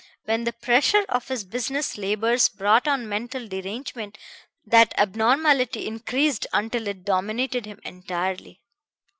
[0.25, 4.17] When the pressure of his business labors brought on mental derangement,
[4.65, 8.61] that abnormality increased until it dominated him entirely."